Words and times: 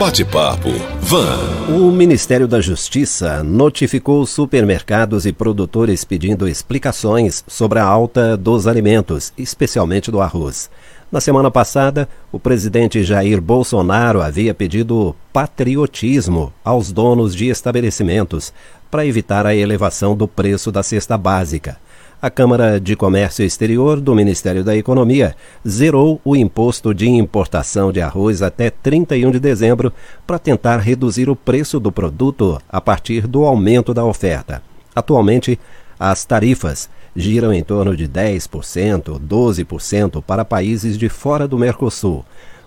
Bate-papo 0.00 0.70
Van. 1.02 1.68
O 1.68 1.92
Ministério 1.92 2.48
da 2.48 2.58
Justiça 2.58 3.44
notificou 3.44 4.24
supermercados 4.24 5.26
e 5.26 5.32
produtores 5.32 6.04
pedindo 6.04 6.48
explicações 6.48 7.44
sobre 7.46 7.80
a 7.80 7.84
alta 7.84 8.34
dos 8.34 8.66
alimentos, 8.66 9.30
especialmente 9.36 10.10
do 10.10 10.22
arroz. 10.22 10.70
Na 11.12 11.20
semana 11.20 11.50
passada, 11.50 12.08
o 12.32 12.40
presidente 12.40 13.04
Jair 13.04 13.42
Bolsonaro 13.42 14.22
havia 14.22 14.54
pedido 14.54 15.14
patriotismo 15.34 16.50
aos 16.64 16.90
donos 16.90 17.36
de 17.36 17.48
estabelecimentos 17.48 18.54
para 18.90 19.04
evitar 19.04 19.44
a 19.44 19.54
elevação 19.54 20.16
do 20.16 20.26
preço 20.26 20.72
da 20.72 20.82
cesta 20.82 21.18
básica 21.18 21.76
a 22.22 22.28
Câmara 22.28 22.78
de 22.78 22.94
Comércio 22.94 23.42
Exterior 23.42 23.98
do 23.98 24.14
Ministério 24.14 24.62
da 24.62 24.76
Economia 24.76 25.34
zerou 25.66 26.20
o 26.22 26.36
imposto 26.36 26.92
de 26.92 27.08
importação 27.08 27.90
de 27.90 28.02
arroz 28.02 28.42
até 28.42 28.68
31 28.68 29.30
de 29.30 29.40
dezembro 29.40 29.90
para 30.26 30.38
tentar 30.38 30.76
reduzir 30.78 31.30
o 31.30 31.36
preço 31.36 31.80
do 31.80 31.90
produto 31.90 32.60
a 32.68 32.78
partir 32.78 33.26
do 33.26 33.46
aumento 33.46 33.94
da 33.94 34.04
oferta. 34.04 34.62
Atualmente, 34.94 35.58
as 35.98 36.26
tarifas 36.26 36.90
giram 37.16 37.54
em 37.54 37.62
torno 37.62 37.96
de 37.96 38.06
10%, 38.06 39.18
12% 39.18 40.22
para 40.22 40.44
países 40.44 40.98
de 40.98 41.08
fora 41.08 41.48
do 41.48 41.58
Mercosul. 41.58 42.22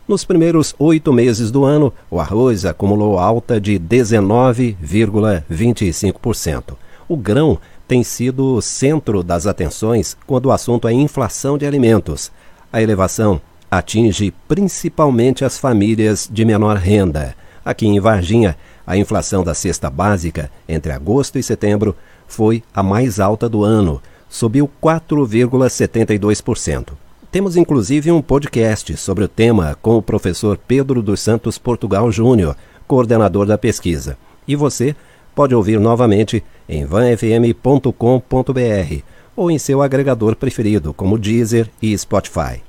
Nos 0.07 0.25
primeiros 0.25 0.73
oito 0.79 1.13
meses 1.13 1.51
do 1.51 1.63
ano, 1.63 1.93
o 2.09 2.19
arroz 2.19 2.65
acumulou 2.65 3.19
alta 3.19 3.61
de 3.61 3.79
19,25%. 3.79 6.73
O 7.07 7.15
grão 7.15 7.59
tem 7.93 8.03
sido 8.03 8.55
o 8.55 8.61
centro 8.61 9.21
das 9.21 9.45
atenções 9.45 10.17
quando 10.25 10.47
o 10.47 10.51
assunto 10.51 10.87
é 10.87 10.93
inflação 10.93 11.59
de 11.59 11.67
alimentos. 11.67 12.31
A 12.71 12.81
elevação 12.81 13.39
atinge 13.69 14.33
principalmente 14.47 15.45
as 15.45 15.59
famílias 15.59 16.27
de 16.27 16.43
menor 16.43 16.77
renda. 16.77 17.35
Aqui 17.63 17.85
em 17.85 17.99
Varginha, 17.99 18.57
a 18.87 18.97
inflação 18.97 19.43
da 19.43 19.53
cesta 19.53 19.91
básica 19.91 20.49
entre 20.67 20.91
agosto 20.91 21.37
e 21.37 21.43
setembro 21.43 21.95
foi 22.27 22.63
a 22.73 22.81
mais 22.81 23.19
alta 23.19 23.47
do 23.47 23.63
ano, 23.63 24.01
subiu 24.27 24.67
4,72%. 24.81 26.93
Temos 27.31 27.55
inclusive 27.55 28.11
um 28.11 28.23
podcast 28.23 28.97
sobre 28.97 29.23
o 29.23 29.27
tema 29.27 29.77
com 29.83 29.97
o 29.97 30.01
professor 30.01 30.57
Pedro 30.57 30.99
dos 30.99 31.19
Santos 31.19 31.59
Portugal 31.59 32.11
Júnior, 32.11 32.57
coordenador 32.87 33.45
da 33.45 33.55
pesquisa. 33.55 34.17
E 34.47 34.55
você 34.55 34.95
pode 35.35 35.55
ouvir 35.55 35.79
novamente 35.79 36.43
em 36.67 36.85
vanfm.com.br 36.85 37.93
ou 39.35 39.49
em 39.49 39.57
seu 39.57 39.81
agregador 39.81 40.35
preferido, 40.35 40.93
como 40.93 41.17
Deezer 41.17 41.69
e 41.81 41.97
Spotify. 41.97 42.61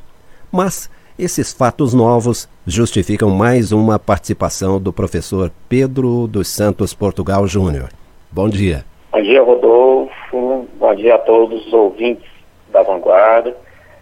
Mas 0.51 0.91
esses 1.19 1.53
fatos 1.53 1.95
novos 1.95 2.49
justificam 2.67 3.31
mais 3.31 3.71
uma 3.71 3.99
participação 3.99 4.81
do 4.81 4.93
professor 4.93 5.53
Pedro 5.69 6.27
dos 6.27 6.49
Santos 6.49 6.93
Portugal 6.93 7.47
Júnior. 7.47 7.91
Bom 8.33 8.49
dia. 8.49 8.85
Bom 9.13 9.23
dia, 9.23 9.43
Rodolfo. 9.43 10.67
Bom 10.77 10.95
dia 10.97 11.15
a 11.15 11.19
todos 11.19 11.67
os 11.67 11.73
ouvintes 11.73 12.29
da 12.73 12.83
Vanguarda. 12.83 13.57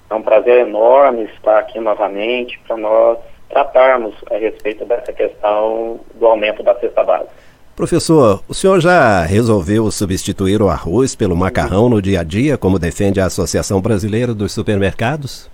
É 0.08 0.14
um 0.14 0.22
prazer 0.22 0.66
enorme 0.66 1.24
estar 1.24 1.58
aqui 1.58 1.78
novamente 1.78 2.58
para 2.66 2.77
nós 2.77 3.18
tratarmos 3.50 4.14
a 4.30 4.36
respeito 4.36 4.84
dessa 4.86 5.12
questão 5.12 6.00
do 6.14 6.27
aumento 6.27 6.62
da 6.62 6.74
cesta 6.80 7.05
básica. 7.05 7.41
Professor, 7.74 8.42
o 8.46 8.52
senhor 8.52 8.80
já 8.80 9.22
resolveu 9.22 9.90
substituir 9.90 10.60
o 10.60 10.68
arroz 10.68 11.16
pelo 11.16 11.34
macarrão 11.34 11.88
no 11.88 12.02
dia 12.02 12.20
a 12.20 12.22
dia, 12.22 12.58
como 12.58 12.78
defende 12.78 13.18
a 13.18 13.24
Associação 13.24 13.80
Brasileira 13.80 14.34
dos 14.34 14.52
Supermercados? 14.52 15.50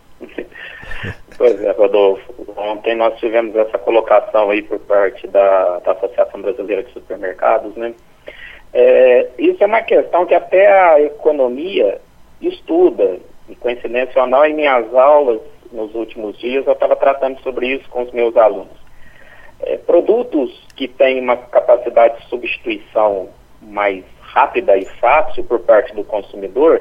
Pois 1.39 1.63
é, 1.63 1.71
Rodolfo. 1.71 2.35
Ontem 2.57 2.97
nós 2.97 3.17
tivemos 3.21 3.55
essa 3.55 3.79
colocação 3.79 4.51
aí 4.51 4.63
por 4.63 4.81
parte 4.81 5.29
da, 5.29 5.79
da 5.79 5.93
Associação 5.93 6.43
Brasileira 6.43 6.83
de 6.83 6.93
Supermercados, 6.93 7.77
né? 7.77 7.95
É, 8.75 9.29
isso 9.39 9.63
é 9.63 9.67
uma 9.67 9.83
questão 9.83 10.27
que 10.27 10.35
até 10.35 10.67
a 10.67 11.01
economia 11.01 12.01
estuda. 12.43 13.19
E 13.49 13.55
coincidência 13.55 14.21
ou 14.21 14.27
não, 14.27 14.45
em 14.45 14.55
minhas 14.55 14.93
aulas 14.93 15.41
nos 15.73 15.95
últimos 15.95 16.37
dias 16.39 16.67
eu 16.67 16.73
estava 16.73 16.97
tratando 16.97 17.41
sobre 17.41 17.69
isso 17.69 17.89
com 17.89 18.03
os 18.03 18.11
meus 18.11 18.37
alunos. 18.37 18.88
É, 19.69 19.77
produtos 19.77 20.51
que 20.75 20.89
têm 20.89 21.21
uma 21.21 21.37
capacidade 21.37 22.19
de 22.23 22.29
substituição 22.31 23.29
mais 23.61 24.03
rápida 24.23 24.75
e 24.79 24.87
fácil 24.99 25.45
por 25.45 25.61
parte 25.61 25.95
do 25.95 26.03
consumidor, 26.03 26.81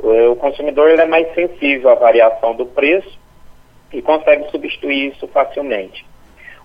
o 0.00 0.36
consumidor 0.36 0.88
é 0.90 1.04
mais 1.04 1.34
sensível 1.34 1.90
à 1.90 1.96
variação 1.96 2.54
do 2.54 2.64
preço 2.64 3.18
e 3.92 4.00
consegue 4.00 4.50
substituir 4.50 5.12
isso 5.12 5.28
facilmente. 5.28 6.06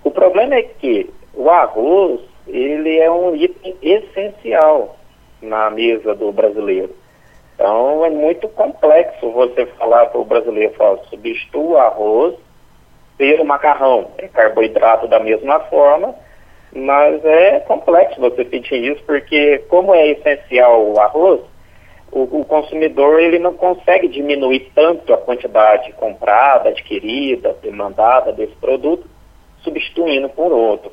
O 0.01 0.11
problema 0.11 0.55
é 0.55 0.61
que 0.61 1.09
o 1.33 1.49
arroz 1.49 2.21
ele 2.47 2.97
é 2.99 3.11
um 3.11 3.35
item 3.35 3.75
essencial 3.81 4.95
na 5.41 5.69
mesa 5.69 6.15
do 6.15 6.31
brasileiro. 6.31 6.95
Então 7.55 8.05
é 8.05 8.09
muito 8.09 8.47
complexo 8.47 9.29
você 9.31 9.65
falar 9.77 10.05
para 10.05 10.21
o 10.21 10.25
brasileiro, 10.25 10.73
falar, 10.75 10.99
substitua 11.09 11.61
o 11.61 11.77
arroz 11.77 12.35
pelo 13.18 13.46
macarrão. 13.46 14.12
É 14.18 14.28
carboidrato 14.28 15.07
da 15.07 15.19
mesma 15.19 15.59
forma, 15.62 16.16
mas 16.75 17.24
é 17.24 17.59
complexo 17.62 18.19
você 18.19 18.44
pedir 18.44 18.91
isso, 18.91 19.03
porque 19.03 19.59
como 19.69 19.94
é 19.94 20.07
essencial 20.07 20.91
o 20.91 21.00
arroz, 21.00 21.41
o, 22.12 22.24
o, 22.24 22.46
consumidor 22.46 23.19
ele 23.19 23.40
não 23.40 23.53
consegue 23.53 24.07
diminuir 24.07 24.72
tanto 24.75 25.13
a 25.13 25.18
quantidade 25.18 25.91
comprada, 25.94 26.69
adquirida, 26.69 27.56
demandada 27.62 28.31
desse 28.31 28.56
produto, 28.56 29.07
substituindo 29.63 30.30
por 30.30 30.51
outro. 30.51 30.91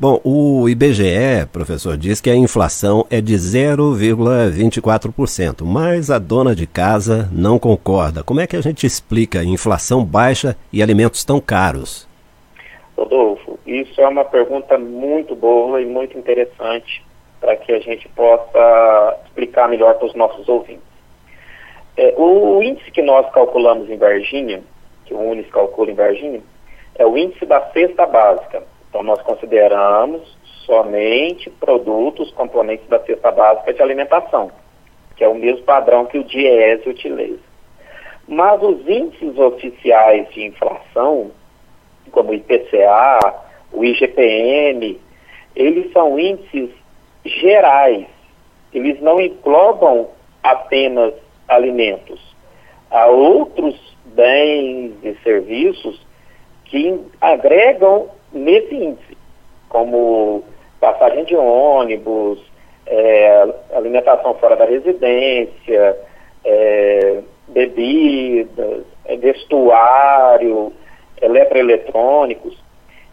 Bom, 0.00 0.20
o 0.24 0.68
IBGE, 0.68 1.46
professor, 1.52 1.96
diz 1.96 2.20
que 2.20 2.28
a 2.28 2.34
inflação 2.34 3.06
é 3.08 3.20
de 3.20 3.34
0,24%, 3.34 5.64
mas 5.64 6.10
a 6.10 6.18
dona 6.18 6.56
de 6.56 6.66
casa 6.66 7.28
não 7.30 7.56
concorda. 7.58 8.24
Como 8.24 8.40
é 8.40 8.46
que 8.46 8.56
a 8.56 8.60
gente 8.60 8.86
explica 8.86 9.44
inflação 9.44 10.04
baixa 10.04 10.56
e 10.72 10.82
alimentos 10.82 11.24
tão 11.24 11.40
caros? 11.40 12.08
Rodolfo, 12.96 13.60
isso 13.66 14.00
é 14.00 14.08
uma 14.08 14.24
pergunta 14.24 14.76
muito 14.76 15.36
boa 15.36 15.80
e 15.80 15.86
muito 15.86 16.18
interessante 16.18 17.04
para 17.40 17.56
que 17.56 17.70
a 17.72 17.78
gente 17.78 18.08
possa 18.08 19.18
explicar 19.26 19.68
melhor 19.68 19.94
para 19.94 20.06
os 20.06 20.14
nossos 20.14 20.48
ouvintes. 20.48 20.82
É, 21.96 22.12
o 22.16 22.60
índice 22.62 22.90
que 22.90 23.02
nós 23.02 23.30
calculamos 23.32 23.88
em 23.90 23.98
Varginha, 23.98 24.62
que 25.04 25.14
o 25.14 25.18
Unis 25.18 25.48
calcula 25.50 25.90
em 25.90 25.94
Varginha, 25.94 26.40
é 26.96 27.06
o 27.06 27.16
índice 27.16 27.46
da 27.46 27.60
cesta 27.70 28.06
básica 28.06 28.64
então, 28.92 29.02
nós 29.02 29.22
consideramos 29.22 30.20
somente 30.66 31.48
produtos, 31.48 32.30
componentes 32.32 32.86
da 32.88 32.98
cesta 33.00 33.30
básica 33.32 33.72
de 33.72 33.80
alimentação, 33.80 34.52
que 35.16 35.24
é 35.24 35.28
o 35.28 35.34
mesmo 35.34 35.64
padrão 35.64 36.04
que 36.04 36.18
o 36.18 36.24
DIEESE 36.24 36.90
utiliza. 36.90 37.40
Mas 38.28 38.62
os 38.62 38.86
índices 38.86 39.38
oficiais 39.38 40.28
de 40.34 40.44
inflação, 40.44 41.30
como 42.10 42.32
o 42.32 42.34
IPCA, 42.34 43.18
o 43.72 43.82
IGPM, 43.82 45.00
eles 45.56 45.90
são 45.92 46.18
índices 46.18 46.68
gerais. 47.24 48.06
Eles 48.74 49.00
não 49.00 49.18
englobam 49.18 50.10
apenas 50.42 51.14
alimentos. 51.48 52.20
Há 52.90 53.06
outros 53.06 53.74
bens 54.04 54.92
e 55.02 55.14
serviços 55.24 55.98
que 56.66 57.00
agregam 57.22 58.10
nesse 58.32 58.74
índice, 58.74 59.16
como 59.68 60.44
passagem 60.80 61.24
de 61.24 61.36
ônibus, 61.36 62.38
é, 62.86 63.48
alimentação 63.74 64.34
fora 64.34 64.56
da 64.56 64.64
residência, 64.64 65.96
é, 66.44 67.20
bebidas, 67.48 68.84
é, 69.04 69.16
vestuário, 69.16 70.72
eletroeletrônicos. 71.20 72.56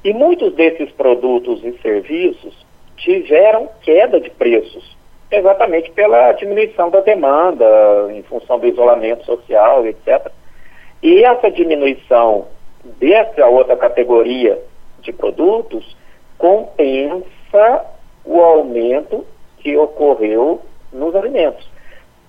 E 0.04 0.14
muitos 0.14 0.54
desses 0.54 0.92
produtos 0.92 1.64
e 1.64 1.78
serviços 1.82 2.66
tiveram 2.98 3.70
queda 3.82 4.20
de 4.20 4.30
preços, 4.30 4.98
exatamente 5.32 5.92
pela 5.92 6.32
diminuição 6.34 6.90
da 6.90 7.02
demanda 7.02 7.66
em 8.12 8.24
função 8.24 8.60
do 8.60 8.68
isolamento 8.68 9.26
social, 9.26 9.86
etc. 9.86 10.32
E 11.04 11.24
essa 11.24 11.52
diminuição 11.52 12.48
dessa 12.84 13.46
outra 13.46 13.76
categoria 13.76 14.60
de 15.02 15.14
produtos 15.14 15.96
compensa 16.38 17.86
o 18.26 18.42
aumento 18.42 19.26
que 19.58 19.76
ocorreu 19.78 20.62
nos 20.92 21.16
alimentos. 21.16 21.68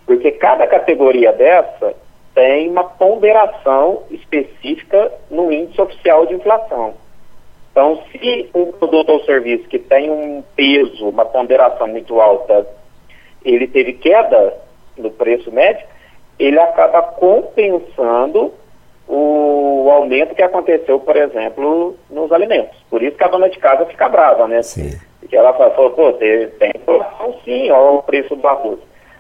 Porque 0.07 0.33
cada 0.33 0.67
categoria 0.67 1.33
dessa 1.33 1.95
tem 2.35 2.69
uma 2.69 2.85
ponderação 2.85 4.03
específica 4.11 5.13
no 5.31 5.53
índice 5.53 5.81
oficial 5.81 6.27
de 6.27 6.35
inflação. 6.35 6.95
Então, 7.71 8.03
se 8.11 8.51
um 8.55 8.73
produto 8.73 9.11
ou 9.11 9.25
serviço 9.25 9.69
que 9.69 9.79
tem 9.79 10.11
um 10.11 10.43
peso, 10.57 11.09
uma 11.09 11.25
ponderação 11.25 11.87
muito 11.87 12.21
alta, 12.21 12.67
ele 13.45 13.69
teve 13.69 13.95
queda 13.95 14.55
no 14.97 15.11
preço 15.11 15.53
médio, 15.53 15.87
ele 16.39 16.59
acaba 16.59 17.03
compensando 17.03 18.53
o 19.13 19.91
aumento 19.91 20.37
que 20.37 20.43
aconteceu, 20.43 21.01
por 21.01 21.17
exemplo, 21.17 21.97
nos 22.09 22.31
alimentos. 22.31 22.79
Por 22.89 23.03
isso 23.03 23.17
que 23.17 23.25
a 23.25 23.29
dona 23.29 23.51
de 23.51 23.59
casa 23.59 23.85
fica 23.87 24.09
brava, 24.09 24.47
né? 24.47 24.63
Sim. 24.63 24.97
Porque 25.19 25.37
ela 25.37 25.53
falou, 25.53 25.91
pô, 25.91 26.13
tem 26.13 26.73
inflação 26.77 27.35
sim, 27.45 27.71
ó, 27.73 27.97
o 27.97 28.03
preço 28.05 28.37
do 28.37 28.47
arroz. 28.47 28.79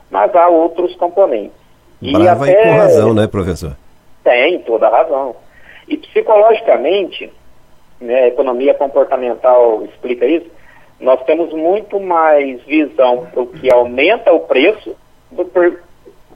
Mas 0.08 0.34
há 0.34 0.48
outros 0.48 0.94
componentes. 0.94 1.58
Brava 2.00 2.48
e, 2.48 2.50
até... 2.50 2.60
e 2.60 2.64
com 2.64 2.78
razão, 2.78 3.14
né, 3.14 3.26
professor? 3.26 3.76
Tem, 4.22 4.60
toda 4.60 4.88
razão. 4.88 5.34
E 5.88 5.96
psicologicamente, 5.96 7.32
né, 8.00 8.24
a 8.24 8.28
economia 8.28 8.74
comportamental 8.74 9.82
explica 9.84 10.24
isso, 10.24 10.46
nós 11.00 11.20
temos 11.24 11.52
muito 11.52 11.98
mais 11.98 12.62
visão 12.62 13.26
para 13.32 13.42
o 13.42 13.46
que 13.46 13.72
aumenta 13.72 14.32
o 14.32 14.40
preço 14.40 14.94
do 15.32 15.44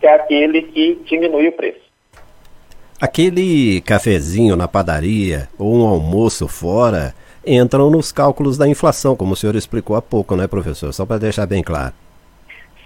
que 0.00 0.06
aquele 0.06 0.62
que 0.62 0.96
diminui 1.04 1.48
o 1.48 1.52
preço. 1.52 1.84
Aquele 3.04 3.82
cafezinho 3.82 4.56
na 4.56 4.66
padaria 4.66 5.46
ou 5.58 5.74
um 5.74 5.86
almoço 5.86 6.48
fora 6.48 7.12
entram 7.46 7.90
nos 7.90 8.10
cálculos 8.10 8.56
da 8.56 8.66
inflação, 8.66 9.14
como 9.14 9.34
o 9.34 9.36
senhor 9.36 9.54
explicou 9.56 9.94
há 9.94 10.00
pouco, 10.00 10.34
né, 10.34 10.46
professor? 10.46 10.90
Só 10.90 11.04
para 11.04 11.18
deixar 11.18 11.44
bem 11.44 11.62
claro. 11.62 11.92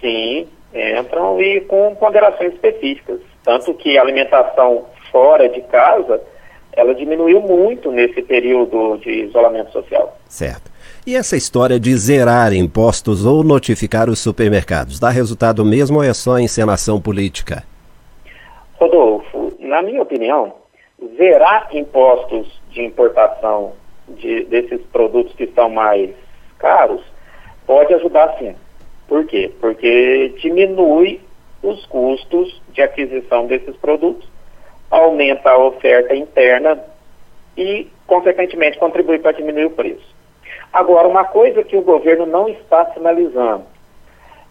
Sim, 0.01 0.45
entram 0.73 1.41
e 1.41 1.61
com 1.61 1.95
ponderações 1.95 2.51
específicas. 2.51 3.21
Tanto 3.45 3.73
que 3.75 3.97
a 3.97 4.01
alimentação 4.01 4.83
fora 5.09 5.47
de 5.47 5.61
casa, 5.61 6.19
ela 6.73 6.93
diminuiu 6.93 7.39
muito 7.39 7.89
nesse 7.89 8.21
período 8.21 8.97
de 8.97 9.23
isolamento 9.23 9.71
social. 9.71 10.17
Certo. 10.27 10.69
E 11.07 11.15
essa 11.15 11.37
história 11.37 11.79
de 11.79 11.95
zerar 11.95 12.51
impostos 12.51 13.25
ou 13.25 13.41
notificar 13.41 14.09
os 14.09 14.19
supermercados, 14.19 14.99
dá 14.99 15.09
resultado 15.09 15.63
mesmo 15.63 15.99
ou 15.99 16.03
é 16.03 16.13
só 16.13 16.37
encenação 16.37 16.99
política? 16.99 17.63
Rodolfo, 18.79 19.28
na 19.69 19.81
minha 19.81 20.01
opinião, 20.01 20.53
zerar 21.15 21.69
impostos 21.71 22.59
de 22.71 22.83
importação 22.83 23.73
de, 24.07 24.43
desses 24.45 24.81
produtos 24.87 25.33
que 25.35 25.43
estão 25.43 25.69
mais 25.69 26.11
caros 26.57 27.01
pode 27.65 27.93
ajudar 27.93 28.35
sim. 28.37 28.55
Por 29.07 29.25
quê? 29.25 29.51
Porque 29.59 30.33
diminui 30.41 31.21
os 31.63 31.85
custos 31.85 32.61
de 32.69 32.81
aquisição 32.81 33.47
desses 33.47 33.75
produtos, 33.77 34.27
aumenta 34.89 35.51
a 35.51 35.57
oferta 35.57 36.15
interna 36.15 36.81
e, 37.57 37.87
consequentemente, 38.07 38.77
contribui 38.77 39.19
para 39.19 39.33
diminuir 39.33 39.65
o 39.65 39.71
preço. 39.71 40.15
Agora, 40.71 41.07
uma 41.07 41.25
coisa 41.25 41.63
que 41.63 41.75
o 41.75 41.81
governo 41.81 42.25
não 42.25 42.47
está 42.47 42.85
sinalizando, 42.93 43.65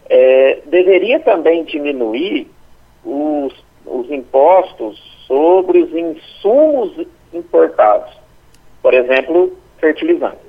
é, 0.09 0.59
deveria 0.67 1.21
também 1.21 1.65
diminuir 1.65 2.49
os, 3.05 3.53
os 3.91 4.11
impostos 4.11 4.99
sobre 5.27 5.83
os 5.83 5.95
insumos 5.95 7.07
importados, 7.33 8.13
por 8.83 8.95
exemplo, 8.95 9.57
fertilizantes. 9.79 10.49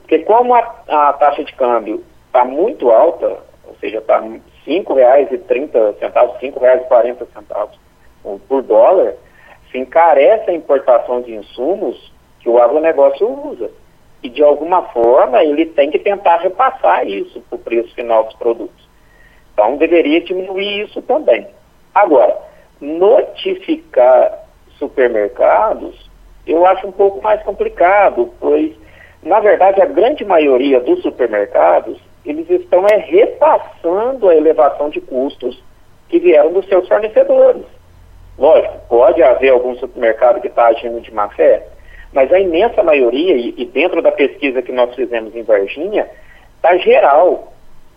Porque 0.00 0.20
como 0.20 0.54
a, 0.54 0.60
a 0.88 1.12
taxa 1.14 1.44
de 1.44 1.52
câmbio 1.54 2.04
está 2.26 2.44
muito 2.44 2.90
alta, 2.90 3.38
ou 3.66 3.74
seja, 3.80 3.98
está 3.98 4.18
R$ 4.20 4.40
5,30, 4.66 5.94
R$ 6.00 6.50
5,40 6.50 7.68
por 8.48 8.62
dólar, 8.62 9.14
se 9.70 9.78
encarece 9.78 10.50
a 10.50 10.54
importação 10.54 11.22
de 11.22 11.34
insumos 11.34 12.12
que 12.40 12.48
o 12.48 12.58
agronegócio 12.58 13.28
usa. 13.48 13.70
E, 14.22 14.28
de 14.28 14.42
alguma 14.42 14.82
forma, 14.88 15.42
ele 15.42 15.66
tem 15.66 15.90
que 15.90 15.98
tentar 15.98 16.38
repassar 16.38 17.06
isso 17.06 17.40
para 17.42 17.56
o 17.56 17.58
preço 17.58 17.94
final 17.94 18.24
dos 18.24 18.34
produtos. 18.36 18.88
Então, 19.52 19.76
deveria 19.76 20.20
diminuir 20.20 20.84
isso 20.84 21.02
também. 21.02 21.46
Agora, 21.94 22.36
notificar 22.80 24.44
supermercados, 24.78 26.10
eu 26.46 26.66
acho 26.66 26.86
um 26.86 26.92
pouco 26.92 27.22
mais 27.22 27.42
complicado, 27.42 28.32
pois, 28.38 28.72
na 29.22 29.40
verdade, 29.40 29.80
a 29.80 29.86
grande 29.86 30.24
maioria 30.24 30.80
dos 30.80 31.02
supermercados, 31.02 31.98
eles 32.24 32.48
estão 32.50 32.86
é, 32.86 32.96
repassando 32.96 34.28
a 34.28 34.34
elevação 34.34 34.90
de 34.90 35.00
custos 35.00 35.62
que 36.08 36.18
vieram 36.18 36.52
dos 36.52 36.66
seus 36.66 36.86
fornecedores. 36.86 37.64
Lógico, 38.38 38.74
pode 38.88 39.22
haver 39.22 39.50
algum 39.50 39.74
supermercado 39.76 40.40
que 40.40 40.48
está 40.48 40.66
agindo 40.66 41.00
de 41.00 41.12
má 41.14 41.28
fé, 41.30 41.66
mas 42.12 42.32
a 42.32 42.38
imensa 42.38 42.82
maioria, 42.82 43.36
e, 43.36 43.54
e 43.56 43.64
dentro 43.64 44.02
da 44.02 44.12
pesquisa 44.12 44.62
que 44.62 44.72
nós 44.72 44.94
fizemos 44.94 45.34
em 45.34 45.42
Varginha, 45.42 46.08
está 46.56 46.76
geral, 46.78 47.53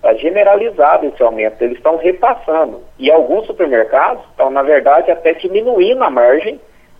está 0.07 0.13
generalizado 0.13 1.05
esse 1.05 1.21
aumento, 1.21 1.61
eles 1.61 1.77
estão 1.77 1.97
repassando. 1.97 2.81
E 2.97 3.11
alguns 3.11 3.45
supermercados 3.45 4.23
estão, 4.29 4.49
na 4.49 4.63
verdade, 4.63 5.11
até 5.11 5.33
diminuindo 5.33 6.01
a 6.03 6.09
margem 6.09 6.59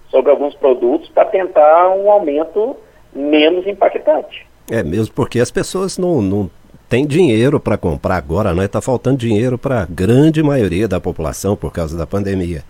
sobre 0.09 0.29
alguns 0.29 0.53
produtos 0.55 1.09
para 1.09 1.25
tentar 1.25 1.89
um 1.91 2.11
aumento 2.11 2.75
menos 3.13 3.65
impactante. 3.65 4.45
É 4.69 4.83
mesmo 4.83 5.13
porque 5.13 5.39
as 5.39 5.49
pessoas 5.49 5.97
não, 5.97 6.21
não 6.21 6.49
têm 6.89 7.07
dinheiro 7.07 7.59
para 7.59 7.77
comprar 7.77 8.17
agora, 8.17 8.53
não 8.53 8.63
está 8.63 8.81
faltando 8.81 9.17
dinheiro 9.17 9.57
para 9.57 9.81
a 9.81 9.85
grande 9.85 10.43
maioria 10.43 10.87
da 10.87 10.99
população 10.99 11.55
por 11.55 11.71
causa 11.71 11.97
da 11.97 12.05
pandemia. 12.05 12.63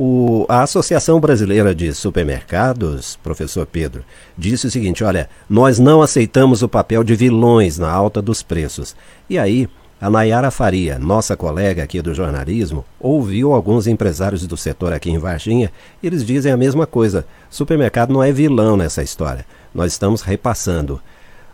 O, 0.00 0.46
a 0.48 0.62
Associação 0.62 1.18
Brasileira 1.18 1.74
de 1.74 1.92
Supermercados, 1.92 3.18
professor 3.20 3.66
Pedro, 3.66 4.04
disse 4.36 4.68
o 4.68 4.70
seguinte: 4.70 5.02
olha, 5.02 5.28
nós 5.50 5.80
não 5.80 6.00
aceitamos 6.00 6.62
o 6.62 6.68
papel 6.68 7.02
de 7.02 7.16
vilões 7.16 7.78
na 7.78 7.90
alta 7.90 8.22
dos 8.22 8.40
preços. 8.40 8.94
E 9.28 9.36
aí, 9.36 9.68
a 10.00 10.08
Nayara 10.08 10.52
Faria, 10.52 11.00
nossa 11.00 11.36
colega 11.36 11.82
aqui 11.82 12.00
do 12.00 12.14
jornalismo, 12.14 12.84
ouviu 13.00 13.52
alguns 13.52 13.88
empresários 13.88 14.46
do 14.46 14.56
setor 14.56 14.92
aqui 14.92 15.10
em 15.10 15.18
Varginha 15.18 15.72
e 16.00 16.06
eles 16.06 16.24
dizem 16.24 16.52
a 16.52 16.56
mesma 16.56 16.86
coisa. 16.86 17.26
Supermercado 17.50 18.12
não 18.12 18.22
é 18.22 18.30
vilão 18.30 18.76
nessa 18.76 19.02
história. 19.02 19.44
Nós 19.74 19.90
estamos 19.90 20.22
repassando. 20.22 21.02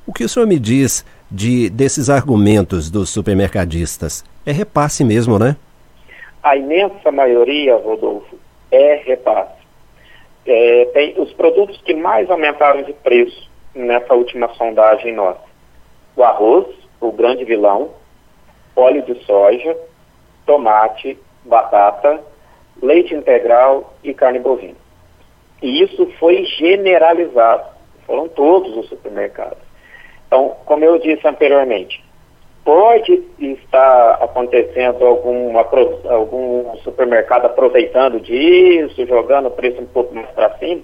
O 0.07 0.13
que 0.13 0.23
o 0.23 0.29
senhor 0.29 0.47
me 0.47 0.59
diz 0.59 1.03
de 1.31 1.71
desses 1.71 2.11
argumentos 2.11 2.91
dos 2.91 3.09
supermercadistas? 3.09 4.23
É 4.45 4.53
repasse 4.53 5.03
mesmo, 5.03 5.39
né? 5.39 5.57
A 6.45 6.57
imensa 6.57 7.11
maioria, 7.11 7.75
Rodolfo, 7.77 8.39
é 8.71 8.97
repasse. 8.97 9.65
É, 10.47 10.85
tem 10.93 11.15
os 11.19 11.33
produtos 11.33 11.81
que 11.81 11.95
mais 11.95 12.31
aumentaram 12.31 12.83
de 12.83 12.93
preço 12.93 13.51
nessa 13.75 14.13
última 14.13 14.53
sondagem 14.55 15.15
nossa. 15.15 15.41
O 16.15 16.23
arroz, 16.23 16.67
o 17.01 17.11
grande 17.11 17.47
vilão, 17.47 17.93
óleo 18.77 19.03
de 19.03 19.25
soja, 19.25 19.75
tomate, 20.45 21.19
batata, 21.47 22.23
leite 22.83 23.15
integral 23.15 23.95
e 24.05 24.13
carne 24.13 24.39
bovina. 24.39 24.77
E 25.63 25.83
isso 25.83 26.07
foi 26.19 26.45
generalizado. 26.45 27.73
Foram 28.07 28.29
todos 28.29 28.77
os 28.77 28.87
supermercados. 28.91 29.65
Então, 30.27 30.55
como 30.67 30.85
eu 30.85 30.99
disse 30.99 31.27
anteriormente, 31.27 32.04
Pode 32.65 33.23
estar 33.39 34.19
acontecendo 34.23 35.05
algum 35.05 36.77
supermercado 36.79 37.45
aproveitando 37.45 38.19
disso, 38.19 39.05
jogando 39.07 39.49
o 39.49 39.51
preço 39.51 39.83
um 39.83 39.87
pouco 39.87 40.15
mais 40.15 40.31
para 40.31 40.57
cima, 40.59 40.81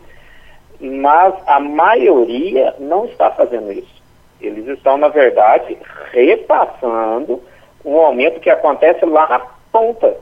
mas 0.79 1.35
a 1.47 1.59
maioria 1.59 2.75
não 2.79 3.07
está 3.07 3.31
fazendo 3.31 3.73
isso. 3.73 4.01
Eles 4.43 4.67
estão, 4.69 4.99
na 4.99 5.09
verdade, 5.09 5.79
repassando 6.13 7.43
um 7.85 7.97
aumento 7.99 8.41
que 8.41 8.51
acontece 8.51 9.05
lá 9.07 9.27
na 9.29 9.41
ponta, 9.73 10.17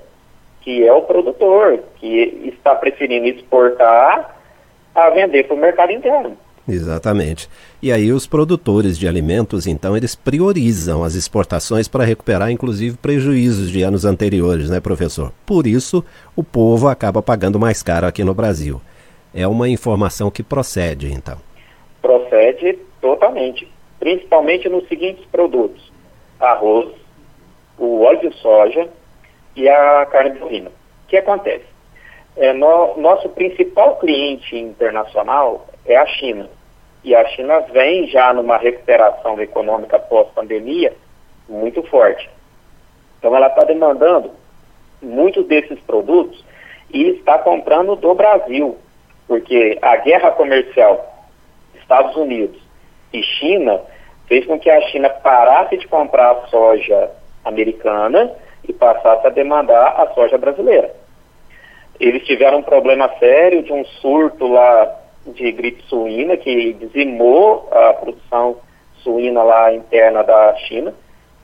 que 0.61 0.87
é 0.87 0.93
o 0.93 1.03
produtor, 1.03 1.81
que 1.97 2.53
está 2.57 2.75
preferindo 2.75 3.27
exportar 3.27 4.37
a 4.95 5.11
vender 5.11 5.45
para 5.45 5.55
o 5.55 5.59
mercado 5.59 5.93
interno. 5.93 6.37
Exatamente. 6.69 7.49
E 7.83 7.91
aí 7.91 8.13
os 8.13 8.27
produtores 8.27 8.99
de 8.99 9.09
alimentos, 9.09 9.67
então, 9.67 9.97
eles 9.97 10.15
priorizam 10.15 11.03
as 11.03 11.15
exportações 11.15 11.89
para 11.89 12.05
recuperar, 12.05 12.51
inclusive, 12.51 12.97
prejuízos 12.99 13.71
de 13.71 13.83
anos 13.83 14.05
anteriores, 14.05 14.69
né, 14.69 14.79
professor? 14.79 15.33
Por 15.47 15.67
isso, 15.67 16.05
o 16.37 16.45
povo 16.45 16.89
acaba 16.89 17.23
pagando 17.23 17.59
mais 17.59 17.83
caro 17.83 18.07
aqui 18.07 18.23
no 18.23 18.35
Brasil. 18.35 18.81
É 19.35 19.49
uma 19.49 19.69
informação 19.69 20.31
que 20.31 20.43
procede, 20.43 21.11
então. 21.11 21.39
Procede 22.03 22.79
totalmente, 23.01 23.67
principalmente 23.99 24.69
nos 24.69 24.87
seguintes 24.89 25.25
produtos: 25.27 25.91
arroz, 26.39 26.89
o 27.79 28.03
óleo 28.03 28.29
de 28.31 28.37
soja 28.37 28.89
e 29.57 29.69
a 29.69 30.07
carne 30.07 30.39
bovina. 30.39 30.69
O 30.69 31.09
que 31.09 31.17
acontece? 31.17 31.65
É, 32.37 32.53
no, 32.53 32.97
nosso 32.99 33.29
principal 33.31 33.97
cliente 33.97 34.57
internacional 34.57 35.67
é 35.85 35.97
a 35.97 36.07
China. 36.07 36.49
E 37.05 37.15
a 37.15 37.25
China 37.29 37.61
vem 37.73 38.07
já 38.09 38.33
numa 38.33 38.57
recuperação 38.57 39.41
econômica 39.41 39.99
pós-pandemia 39.99 40.93
muito 41.49 41.83
forte. 41.85 42.29
Então 43.19 43.35
ela 43.35 43.49
está 43.49 43.65
demandando 43.65 44.31
muitos 45.01 45.47
desses 45.47 45.79
produtos 45.81 46.45
e 46.93 47.09
está 47.11 47.39
comprando 47.39 47.97
do 47.97 48.15
Brasil, 48.15 48.77
porque 49.27 49.79
a 49.81 49.97
guerra 49.97 50.33
comercial 50.33 51.27
Estados 51.75 52.17
Unidos 52.17 52.61
e 53.13 53.23
China 53.23 53.81
fez 54.27 54.47
com 54.47 54.59
que 54.59 54.69
a 54.69 54.81
China 54.89 55.09
parasse 55.09 55.77
de 55.77 55.87
comprar 55.89 56.33
a 56.33 56.47
soja 56.49 57.11
americana 57.45 58.31
e 58.69 58.73
passasse 58.73 59.27
a 59.27 59.31
demandar 59.31 60.01
a 60.01 60.13
soja 60.15 60.37
brasileira. 60.37 60.95
Eles 61.99 62.27
tiveram 62.27 62.59
um 62.59 62.63
problema 62.63 63.11
sério 63.19 63.63
de 63.63 63.73
um 63.73 63.85
surto 63.85 64.47
lá 64.47 64.98
de 65.33 65.53
gripe 65.53 65.83
suína 65.85 66.37
que 66.37 66.73
dizimou 66.75 67.69
a 67.71 67.95
produção 67.95 68.57
suína 69.03 69.43
lá 69.43 69.73
interna 69.73 70.23
da 70.23 70.55
China 70.57 70.95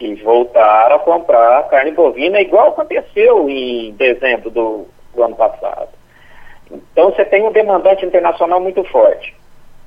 e 0.00 0.14
voltaram 0.16 0.96
a 0.96 0.98
comprar 0.98 1.68
carne 1.68 1.92
bovina, 1.92 2.40
igual 2.40 2.68
aconteceu 2.68 3.48
em 3.48 3.92
dezembro 3.92 4.50
do, 4.50 4.86
do 5.14 5.22
ano 5.22 5.36
passado. 5.36 5.90
Então 6.70 7.10
você 7.10 7.24
tem 7.24 7.42
um 7.46 7.52
demandante 7.52 8.04
internacional 8.04 8.60
muito 8.60 8.82
forte. 8.84 9.34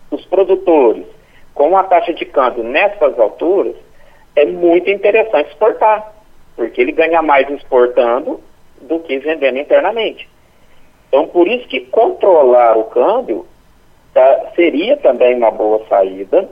Os 0.10 0.26
produtores, 0.26 1.06
com 1.54 1.78
a 1.78 1.84
taxa 1.84 2.14
de 2.14 2.26
câmbio 2.26 2.64
nessas 2.64 3.20
alturas, 3.20 3.76
é 4.36 4.46
muito 4.46 4.90
interessante 4.90 5.50
exportar, 5.50 6.14
porque 6.56 6.80
ele 6.80 6.92
ganha 6.92 7.22
mais 7.22 7.50
exportando 7.50 8.40
do 8.82 9.00
que 9.00 9.18
vendendo 9.20 9.58
internamente. 9.58 10.30
Então, 11.08 11.28
por 11.28 11.48
isso 11.48 11.68
que 11.68 11.82
controlar 11.82 12.78
o 12.78 12.86
câmbio 12.86 13.46
tá, 14.18 14.52
seria 14.56 14.98
também 14.98 15.36
uma 15.36 15.52
boa 15.52 15.86
saída. 15.88 16.50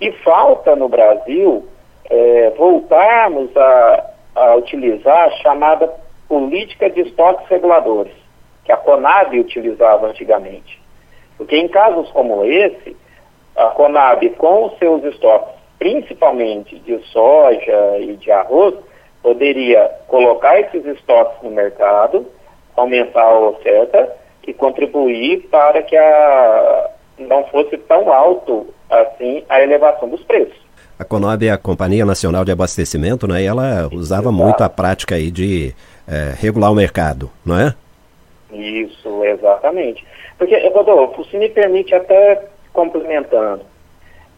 E 0.00 0.12
falta 0.12 0.76
no 0.76 0.88
Brasil 0.88 1.66
é, 2.08 2.50
voltarmos 2.56 3.54
a, 3.56 4.10
a 4.36 4.54
utilizar 4.54 5.26
a 5.26 5.30
chamada 5.42 5.92
política 6.28 6.88
de 6.88 7.00
estoques 7.00 7.48
reguladores, 7.48 8.12
que 8.64 8.70
a 8.70 8.76
Conab 8.76 9.38
utilizava 9.38 10.06
antigamente. 10.06 10.80
Porque 11.36 11.56
em 11.56 11.66
casos 11.66 12.08
como 12.12 12.44
esse, 12.44 12.96
a 13.56 13.66
Conab, 13.66 14.28
com 14.30 14.66
os 14.66 14.78
seus 14.78 15.02
estoques, 15.04 15.54
principalmente 15.78 16.78
de 16.78 16.98
soja 17.08 17.98
e 17.98 18.16
de 18.16 18.30
arroz, 18.30 18.74
poderia 19.22 19.90
colocar 20.06 20.60
esses 20.60 20.86
estoques 20.86 21.42
no 21.42 21.50
mercado, 21.50 22.26
aumentar 22.76 23.24
a 23.24 23.38
oferta 23.38 24.16
e 24.46 24.54
contribuir 24.54 25.48
para 25.50 25.82
que 25.82 25.96
a, 25.96 26.90
não 27.20 27.44
fosse 27.46 27.76
tão 27.78 28.12
alto 28.12 28.66
assim 28.88 29.44
a 29.48 29.62
elevação 29.62 30.08
dos 30.08 30.22
preços. 30.24 30.58
A 30.98 31.04
Conob 31.04 31.46
é 31.46 31.50
a 31.50 31.56
Companhia 31.56 32.04
Nacional 32.04 32.44
de 32.44 32.52
Abastecimento, 32.52 33.26
né? 33.26 33.42
E 33.42 33.46
ela 33.46 33.88
usava 33.90 34.28
Exato. 34.28 34.32
muito 34.32 34.62
a 34.62 34.68
prática 34.68 35.14
aí 35.14 35.30
de 35.30 35.74
é, 36.06 36.34
regular 36.38 36.70
o 36.70 36.74
mercado, 36.74 37.30
não 37.44 37.58
é? 37.58 37.74
Isso, 38.52 39.24
exatamente. 39.24 40.04
Porque, 40.36 40.56
Rodolfo, 40.68 41.24
se 41.24 41.38
me 41.38 41.48
permite 41.48 41.94
até 41.94 42.44
complementando, 42.72 43.62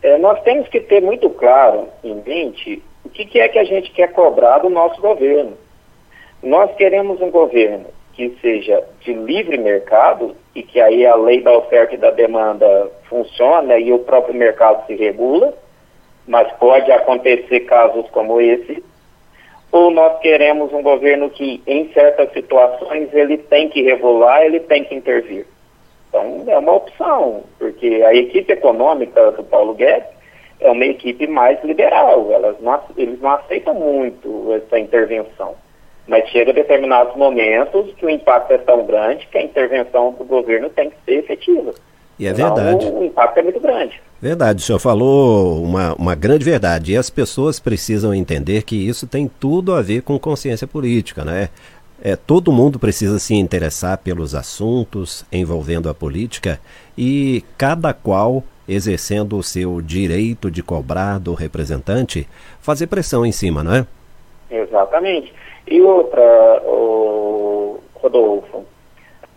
é, 0.03 0.19
nós 0.19 0.41
temos 0.43 0.69
que 0.69 0.81
ter 0.81 1.01
muito 1.01 1.31
claro 1.31 1.89
em 2.05 2.15
mente 2.27 2.83
o 3.05 3.09
que, 3.09 3.25
que 3.25 3.41
é 3.41 3.49
que 3.49 3.59
a 3.59 3.65
gente 3.65 3.91
quer 3.91 4.13
cobrar 4.13 4.59
do 4.59 4.69
nosso 4.69 5.01
governo. 5.01 5.57
Nós 6.43 6.75
queremos 6.77 7.21
um 7.21 7.31
governo 7.31 7.87
que 8.13 8.37
seja 8.41 8.83
de 9.01 9.13
livre 9.13 9.59
mercado 9.59 10.37
e 10.55 10.63
que 10.63 10.81
aí 10.81 11.07
a 11.07 11.15
lei 11.15 11.41
da 11.41 11.57
oferta 11.57 11.95
e 11.95 11.99
da 11.99 12.11
demanda 12.11 12.91
funciona 13.09 13.79
e 13.79 13.93
o 13.93 14.01
próprio 14.01 14.35
mercado 14.35 14.87
se 14.87 14.95
regula, 14.95 15.55
mas 16.27 16.51
pode 16.55 16.91
acontecer 16.93 17.61
casos 17.61 18.09
como 18.11 18.41
esse, 18.41 18.83
ou 19.73 19.91
nós 19.91 20.19
queremos 20.21 20.73
um 20.73 20.83
governo 20.83 21.31
que, 21.31 21.63
em 21.67 21.91
certas 21.93 22.31
situações, 22.33 23.09
ele 23.15 23.39
tem 23.39 23.71
que 23.71 23.83
regular, 23.83 24.43
ele 24.45 24.61
tem 24.61 24.85
que 24.85 24.95
intervir. 24.95 25.47
Então, 26.09 26.45
é 26.47 26.59
uma 26.59 26.75
opção, 26.75 27.45
porque 27.59 28.03
a 28.07 28.15
equipe 28.15 28.53
econômica 28.53 29.33
do 29.33 29.43
Paulo 29.45 29.73
Guedes 29.73 30.07
é 30.61 30.71
uma 30.71 30.85
equipe 30.85 31.27
mais 31.27 31.63
liberal, 31.65 32.31
elas 32.31 32.61
não, 32.61 32.79
eles 32.99 33.19
não 33.21 33.31
aceitam 33.31 33.75
muito 33.75 34.53
essa 34.53 34.79
intervenção. 34.79 35.55
Mas 36.07 36.29
chega 36.31 36.51
a 36.51 36.55
determinados 36.55 37.17
momentos 37.17 37.93
que 37.95 38.05
o 38.05 38.11
impacto 38.11 38.53
é 38.53 38.59
tão 38.59 38.85
grande 38.87 39.27
que 39.31 39.39
a 39.39 39.43
intervenção 39.43 40.13
do 40.13 40.25
governo 40.25 40.69
tem 40.69 40.91
que 40.91 40.97
ser 41.05 41.19
efetiva. 41.19 41.73
E 42.19 42.27
é 42.27 42.33
verdade. 42.33 42.87
Então, 42.87 43.01
o 43.01 43.05
impacto 43.05 43.39
é 43.39 43.43
muito 43.43 43.61
grande. 43.61 44.01
Verdade, 44.21 44.63
o 44.63 44.65
senhor 44.65 44.79
falou 44.79 45.63
uma, 45.63 45.95
uma 45.95 46.15
grande 46.15 46.45
verdade. 46.45 46.93
E 46.93 46.97
as 46.97 47.11
pessoas 47.11 47.59
precisam 47.59 48.15
entender 48.15 48.63
que 48.63 48.77
isso 48.77 49.07
tem 49.07 49.31
tudo 49.41 49.75
a 49.75 49.83
ver 49.83 50.03
com 50.03 50.19
consciência 50.19 50.67
política, 50.67 51.25
né? 51.25 51.49
É, 52.05 52.17
todo 52.17 52.53
mundo 52.53 52.81
precisa 52.81 53.19
se 53.21 53.35
interessar 53.35 53.97
pelos 53.99 54.35
assuntos 54.35 55.25
envolvendo 55.33 55.89
a 55.89 55.95
política 55.95 56.59
e 56.99 57.45
cada 57.57 57.93
qual 57.95 58.43
exercendo 58.69 59.37
o 59.37 59.43
seu 59.43 59.81
direito 59.81 60.51
de 60.51 60.63
cobrar 60.63 61.19
do 61.19 61.35
representante, 61.35 62.29
fazer 62.61 62.87
pressão 62.87 63.25
em 63.25 63.33
cima, 63.33 63.63
não 63.63 63.75
é? 63.75 63.87
Exatamente. 64.83 65.33
E 65.67 65.81
outra, 65.81 66.61
o 66.65 67.79
Rodolfo, 67.95 68.65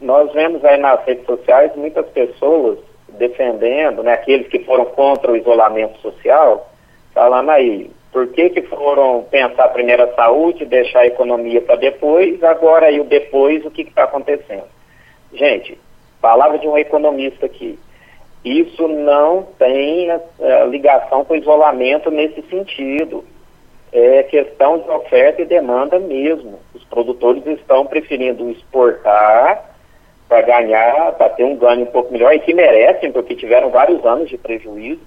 nós 0.01 0.31
vemos 0.33 0.63
aí 0.65 0.77
nas 0.77 1.03
redes 1.05 1.25
sociais 1.25 1.71
muitas 1.75 2.07
pessoas 2.07 2.79
defendendo, 3.09 4.03
né, 4.03 4.13
aqueles 4.13 4.47
que 4.47 4.59
foram 4.59 4.85
contra 4.85 5.31
o 5.31 5.37
isolamento 5.37 5.97
social, 5.99 6.69
falando 7.13 7.49
aí, 7.51 7.89
por 8.11 8.27
que, 8.27 8.49
que 8.49 8.61
foram 8.63 9.23
pensar 9.29 9.69
primeiro 9.69 10.03
a 10.03 10.13
saúde, 10.15 10.65
deixar 10.65 11.01
a 11.01 11.07
economia 11.07 11.61
para 11.61 11.75
depois, 11.75 12.43
agora 12.43 12.87
aí 12.87 12.99
o 12.99 13.05
depois, 13.05 13.63
o 13.65 13.71
que 13.71 13.83
está 13.83 14.03
acontecendo? 14.03 14.65
Gente, 15.33 15.77
palavra 16.19 16.57
de 16.57 16.67
um 16.67 16.77
economista 16.77 17.45
aqui, 17.45 17.79
isso 18.43 18.87
não 18.87 19.43
tem 19.57 20.11
uh, 20.11 20.19
ligação 20.69 21.23
com 21.23 21.35
isolamento 21.35 22.11
nesse 22.11 22.41
sentido 22.43 23.23
é 23.91 24.23
questão 24.23 24.79
de 24.79 24.89
oferta 24.89 25.41
e 25.41 25.45
demanda 25.45 25.99
mesmo. 25.99 26.59
Os 26.73 26.83
produtores 26.85 27.45
estão 27.45 27.85
preferindo 27.85 28.49
exportar 28.49 29.75
para 30.27 30.41
ganhar, 30.41 31.13
para 31.13 31.29
ter 31.29 31.43
um 31.43 31.55
ganho 31.55 31.83
um 31.83 31.87
pouco 31.87 32.11
melhor, 32.11 32.33
e 32.33 32.39
que 32.39 32.53
merecem, 32.53 33.11
porque 33.11 33.35
tiveram 33.35 33.69
vários 33.69 34.03
anos 34.05 34.29
de 34.29 34.37
prejuízo, 34.37 35.01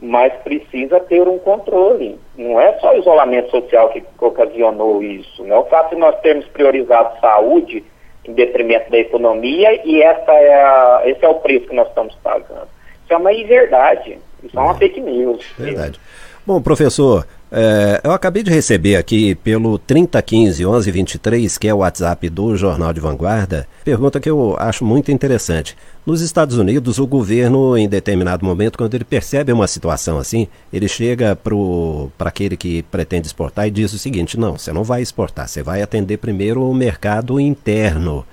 mas 0.00 0.32
precisa 0.42 0.98
ter 1.00 1.26
um 1.28 1.38
controle. 1.38 2.18
Não 2.36 2.60
é 2.60 2.72
só 2.78 2.94
o 2.94 2.98
isolamento 2.98 3.50
social 3.50 3.90
que 3.90 4.02
ocasionou 4.18 5.02
isso, 5.02 5.44
não 5.44 5.56
é 5.56 5.58
o 5.60 5.66
fato 5.66 5.94
de 5.94 6.00
nós 6.00 6.18
termos 6.20 6.46
priorizado 6.48 7.20
saúde 7.20 7.84
em 8.24 8.32
detrimento 8.32 8.90
da 8.90 8.98
economia 8.98 9.80
e 9.84 10.02
essa 10.02 10.32
é 10.32 10.54
a, 10.54 11.02
esse 11.04 11.24
é 11.24 11.28
o 11.28 11.36
preço 11.36 11.66
que 11.66 11.74
nós 11.74 11.88
estamos 11.88 12.14
pagando. 12.22 12.68
Isso 13.04 13.12
é 13.12 13.16
uma 13.16 13.32
inverdade, 13.32 14.18
isso 14.42 14.58
é 14.58 14.62
uma 14.62 14.74
fake 14.74 15.00
news. 15.00 15.44
Verdade. 15.58 16.00
Bom, 16.46 16.60
professor, 16.60 17.26
é, 17.52 18.00
eu 18.04 18.12
acabei 18.12 18.44
de 18.44 18.50
receber 18.50 18.94
aqui 18.94 19.34
pelo 19.34 19.76
3015 19.78 20.64
1123, 20.64 21.58
que 21.58 21.66
é 21.66 21.74
o 21.74 21.78
WhatsApp 21.78 22.28
do 22.28 22.56
Jornal 22.56 22.92
de 22.92 23.00
Vanguarda, 23.00 23.66
pergunta 23.84 24.20
que 24.20 24.30
eu 24.30 24.56
acho 24.58 24.84
muito 24.84 25.10
interessante. 25.10 25.76
Nos 26.06 26.20
Estados 26.20 26.56
Unidos, 26.56 26.98
o 26.98 27.06
governo, 27.06 27.76
em 27.76 27.88
determinado 27.88 28.44
momento, 28.44 28.78
quando 28.78 28.94
ele 28.94 29.04
percebe 29.04 29.52
uma 29.52 29.66
situação 29.66 30.18
assim, 30.18 30.46
ele 30.72 30.86
chega 30.86 31.36
para 31.36 32.28
aquele 32.28 32.56
que 32.56 32.82
pretende 32.84 33.26
exportar 33.26 33.66
e 33.66 33.70
diz 33.70 33.92
o 33.92 33.98
seguinte: 33.98 34.38
não, 34.38 34.56
você 34.56 34.72
não 34.72 34.84
vai 34.84 35.02
exportar, 35.02 35.48
você 35.48 35.62
vai 35.62 35.82
atender 35.82 36.18
primeiro 36.18 36.62
o 36.62 36.74
mercado 36.74 37.40
interno. 37.40 38.24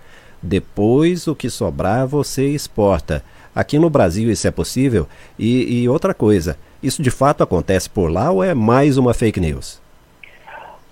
Depois, 0.42 1.28
o 1.28 1.36
que 1.36 1.50
sobrar, 1.50 2.08
você 2.08 2.48
exporta. 2.48 3.24
Aqui 3.58 3.80
no 3.80 3.90
Brasil 3.90 4.30
isso 4.30 4.48
é 4.48 4.52
possível. 4.52 5.08
E, 5.40 5.82
e 5.82 5.90
outra 5.90 6.14
coisa, 6.14 6.60
isso 6.84 7.02
de 7.02 7.10
fato 7.10 7.42
acontece 7.42 7.90
por 7.90 8.08
lá 8.08 8.30
ou 8.30 8.44
é 8.44 8.54
mais 8.54 9.00
uma 9.00 9.16
fake 9.16 9.40
news? 9.40 9.82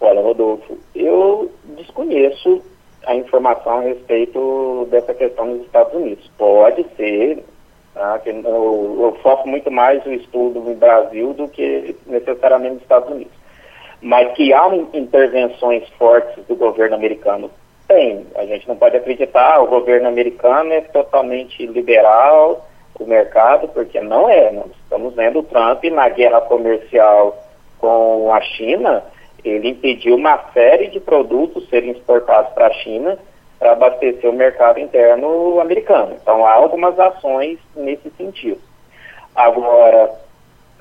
Olha, 0.02 0.20
Rodolfo, 0.20 0.76
eu 0.96 1.52
desconheço 1.78 2.64
a 3.06 3.14
informação 3.14 3.78
a 3.78 3.82
respeito 3.82 4.88
dessa 4.90 5.14
questão 5.14 5.46
nos 5.46 5.62
Estados 5.62 5.94
Unidos. 5.94 6.28
Pode 6.40 6.84
ser, 6.98 7.44
tá, 7.94 8.20
eu, 8.26 8.34
eu 8.44 9.18
foco 9.22 9.48
muito 9.48 9.70
mais 9.70 10.04
o 10.04 10.12
estudo 10.12 10.60
no 10.60 10.74
Brasil 10.74 11.34
do 11.34 11.48
que 11.48 11.96
necessariamente 12.08 12.74
nos 12.74 12.82
Estados 12.82 13.12
Unidos. 13.12 13.34
Mas 14.02 14.34
que 14.34 14.52
há 14.52 14.68
intervenções 14.92 15.88
fortes 16.00 16.44
do 16.48 16.56
governo 16.56 16.96
americano, 16.96 17.52
tem. 17.88 18.26
A 18.36 18.46
gente 18.46 18.68
não 18.68 18.76
pode 18.76 18.98
acreditar, 18.98 19.62
o 19.62 19.68
governo 19.68 20.08
americano 20.08 20.72
é 20.74 20.82
totalmente 20.82 21.66
liberal, 21.66 22.68
o 23.00 23.06
mercado, 23.06 23.68
porque 23.70 24.00
não 24.02 24.30
é. 24.30 24.52
Nós 24.52 24.72
estamos 24.84 25.14
vendo 25.16 25.40
o 25.40 25.44
Trump 25.44 25.84
na 25.86 26.10
guerra 26.10 26.42
comercial 26.42 27.38
com 27.80 28.34
a 28.34 28.42
China, 28.42 29.04
ele 29.44 29.70
impediu 29.70 30.16
uma 30.16 30.40
série 30.54 30.88
de 30.88 31.00
produtos 31.00 31.70
serem 31.70 31.92
exportados 31.92 32.52
para 32.54 32.68
a 32.68 32.74
China 32.74 33.18
para 33.60 33.74
abastecer 33.74 34.30
o 34.30 34.34
mercado 34.34 34.80
interno 34.80 35.60
americano. 35.60 36.18
Então 36.20 36.46
há 36.46 36.54
algumas 36.54 37.00
ações 37.00 37.60
nesse 37.76 38.10
sentido. 38.18 38.60
Agora, 39.36 40.12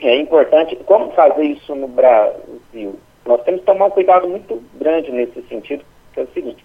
é 0.01 0.17
importante, 0.17 0.77
como 0.87 1.13
fazer 1.13 1.45
isso 1.45 1.75
no 1.75 1.89
Brasil? 1.89 2.99
Nós 3.27 3.43
temos 3.43 3.61
que 3.61 3.67
tomar 3.67 3.87
um 3.87 3.91
cuidado 3.91 4.29
muito 4.29 4.63
grande 4.75 5.13
nesse 5.13 5.43
sentido, 5.43 5.85
que 6.13 6.21
é 6.21 6.23
o 6.23 6.29
seguinte, 6.29 6.65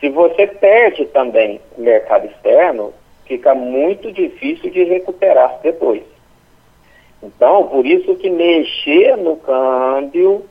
se 0.00 0.08
você 0.10 0.46
perde 0.46 1.06
também 1.06 1.60
o 1.76 1.82
mercado 1.82 2.26
externo, 2.26 2.92
fica 3.26 3.54
muito 3.54 4.12
difícil 4.12 4.70
de 4.70 4.84
recuperar 4.84 5.58
depois. 5.62 6.02
Então, 7.22 7.66
por 7.66 7.84
isso 7.84 8.14
que 8.14 8.30
mexer 8.30 9.16
no 9.16 9.36
câmbio 9.36 10.44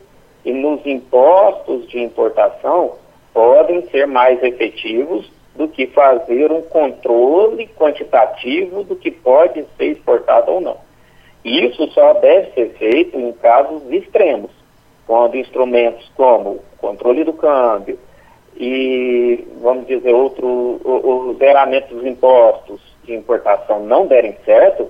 e 0.44 0.51
nos 0.51 0.86
impostos 0.86 1.88
de 1.88 2.00
importação 2.00 2.96
podem 3.34 3.88
ser 3.89 4.06
mais 4.06 4.42
efetivos 4.44 5.32
do 5.56 5.68
que 5.68 5.88
fazer 5.88 6.51
um 6.51 6.62
controle 6.62 7.68
quantitativo 7.77 8.84
do 8.84 8.96
que 8.96 9.12
pode 9.12 9.66
ser 9.77 9.92
exportado 9.92 10.51
ou 10.51 10.62
não. 10.62 10.77
Isso 11.44 11.88
só 11.92 12.13
deve 12.13 12.51
ser 12.51 12.70
feito 12.77 13.18
em 13.18 13.32
casos 13.32 13.82
extremos, 13.89 14.51
quando 15.06 15.38
instrumentos 15.38 16.12
como 16.16 16.60
controle 16.80 17.24
do 17.24 17.34
câmbio 17.34 17.98
e, 18.60 19.48
vamos 19.62 19.86
dizer, 19.88 20.14
outro, 20.14 20.48
o, 20.48 21.30
o 21.30 21.36
zeramento 21.38 21.94
dos 21.94 22.06
impostos 22.06 22.82
de 23.04 23.14
importação 23.14 23.86
não 23.86 24.08
derem 24.08 24.36
certo, 24.44 24.90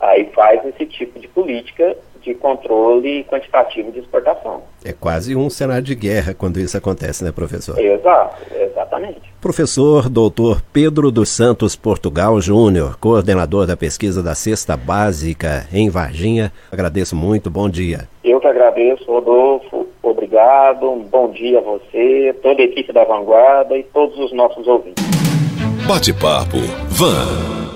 aí 0.00 0.26
faz 0.34 0.64
esse 0.66 0.86
tipo 0.86 1.18
de 1.18 1.28
política 1.28 1.96
de 2.24 2.34
controle 2.34 3.22
quantitativo 3.24 3.92
de 3.92 4.00
exportação. 4.00 4.62
É 4.82 4.92
quase 4.92 5.36
um 5.36 5.50
cenário 5.50 5.82
de 5.82 5.94
guerra 5.94 6.34
quando 6.34 6.58
isso 6.58 6.76
acontece, 6.76 7.22
né, 7.22 7.30
professor? 7.30 7.78
Exato, 7.78 8.36
exatamente. 8.54 9.20
Professor 9.40 10.08
doutor 10.08 10.62
Pedro 10.72 11.10
dos 11.10 11.28
Santos 11.28 11.76
Portugal 11.76 12.40
Júnior, 12.40 12.96
coordenador 12.98 13.66
da 13.66 13.76
pesquisa 13.76 14.22
da 14.22 14.34
Cesta 14.34 14.74
Básica 14.74 15.68
em 15.72 15.90
Varginha, 15.90 16.50
agradeço 16.72 17.14
muito, 17.14 17.50
bom 17.50 17.68
dia. 17.68 18.08
Eu 18.24 18.40
que 18.40 18.46
agradeço, 18.46 19.04
Rodolfo, 19.04 19.86
obrigado, 20.08 20.90
um 20.90 21.02
bom 21.02 21.30
dia 21.30 21.58
a 21.58 21.62
você, 21.62 22.34
toda 22.42 22.62
a 22.62 22.64
equipe 22.64 22.92
da 22.92 23.04
Vanguarda 23.04 23.76
e 23.76 23.82
todos 23.84 24.18
os 24.18 24.32
nossos 24.32 24.66
ouvintes. 24.66 25.04
Bate-papo, 25.86 26.58
Van. 26.88 27.73